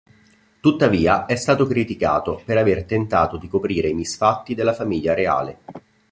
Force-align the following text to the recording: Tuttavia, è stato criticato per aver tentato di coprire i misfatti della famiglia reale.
Tuttavia, 0.59 1.27
è 1.27 1.35
stato 1.35 1.67
criticato 1.67 2.41
per 2.43 2.57
aver 2.57 2.85
tentato 2.85 3.37
di 3.37 3.47
coprire 3.47 3.87
i 3.89 3.93
misfatti 3.93 4.55
della 4.55 4.73
famiglia 4.73 5.13
reale. 5.13 5.59